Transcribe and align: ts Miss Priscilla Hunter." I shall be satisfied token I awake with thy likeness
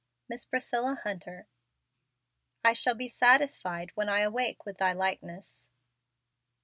ts 0.01 0.29
Miss 0.29 0.45
Priscilla 0.45 0.99
Hunter." 1.03 1.45
I 2.65 2.73
shall 2.73 2.95
be 2.95 3.07
satisfied 3.07 3.89
token 3.89 4.09
I 4.09 4.21
awake 4.21 4.65
with 4.65 4.79
thy 4.79 4.93
likeness 4.93 5.69